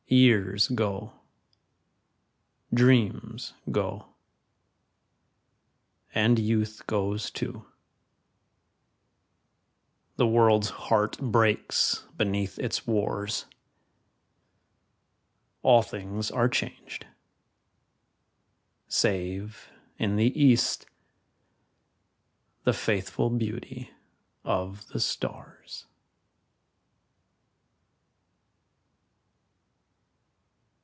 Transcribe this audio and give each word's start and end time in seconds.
Years 0.07 0.67
go, 0.67 1.13
dreams 2.73 3.53
go, 3.71 4.07
and 6.13 6.37
youth 6.37 6.85
goes 6.85 7.31
too, 7.31 7.65
The 10.17 10.27
world's 10.27 10.69
heart 10.69 11.17
breaks 11.17 12.03
beneath 12.17 12.59
its 12.59 12.85
wars, 12.85 13.45
All 15.61 15.81
things 15.81 16.29
are 16.29 16.49
changed, 16.49 17.07
save 18.89 19.69
in 19.97 20.17
the 20.17 20.37
east 20.37 20.85
The 22.65 22.73
faithful 22.73 23.29
beauty 23.29 23.91
of 24.43 24.87
the 24.89 24.99
stars. 24.99 25.85